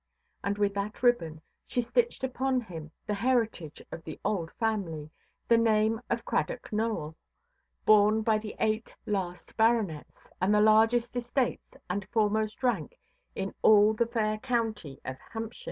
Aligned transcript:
And 0.43 0.57
with 0.57 0.73
that 0.73 1.03
ribbon 1.03 1.41
she 1.67 1.79
stitched 1.79 2.23
upon 2.23 2.59
him 2.61 2.89
the 3.05 3.13
heritage 3.13 3.83
of 3.91 4.03
the 4.03 4.19
old 4.25 4.51
family, 4.53 5.11
the 5.47 5.59
name 5.59 6.01
of 6.09 6.25
"Cradock 6.25 6.73
Nowell", 6.73 7.15
borne 7.85 8.23
by 8.23 8.39
the 8.39 8.55
eight 8.59 8.95
last 9.05 9.55
baronets, 9.57 10.27
and 10.41 10.55
the 10.55 10.59
largest 10.59 11.15
estates 11.15 11.77
and 11.87 12.09
foremost 12.09 12.63
rank 12.63 12.97
in 13.35 13.53
all 13.61 13.93
the 13.93 14.07
fair 14.07 14.39
county 14.39 14.99
of 15.05 15.17
Hants. 15.33 15.59